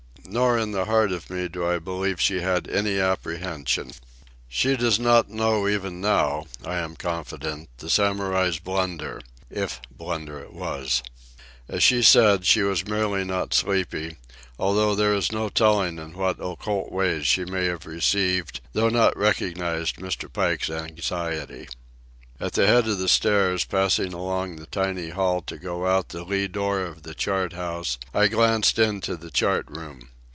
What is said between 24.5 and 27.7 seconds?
the tiny hall to go out the lee door of the chart